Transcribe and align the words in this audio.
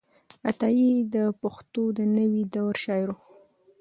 عطايي 0.49 0.91
د 1.15 1.15
پښتو 1.41 1.83
د 1.97 1.99
نوې 2.17 2.43
دور 2.53 2.73
شاعر 2.83 3.09
و. 3.15 3.19